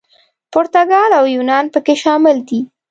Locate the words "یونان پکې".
1.35-1.95